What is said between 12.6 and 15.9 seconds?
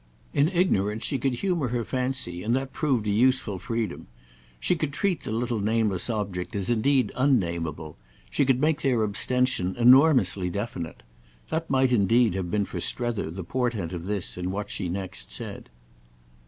for Strether the portent of this in what she next said.